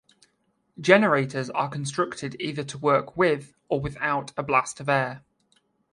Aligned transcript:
Generators 0.79 1.51
are 1.51 1.69
constructed 1.69 2.35
either 2.39 2.63
to 2.63 2.77
work 2.79 3.15
with 3.15 3.53
or 3.69 3.79
without 3.79 4.33
a 4.35 4.41
blast 4.41 4.79
of 4.79 4.89
air. 4.89 5.21